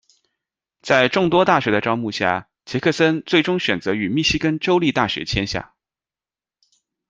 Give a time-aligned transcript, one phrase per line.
[0.81, 5.75] 在众多大学的招募下，杰克森最终选择与密西根州立大学签下。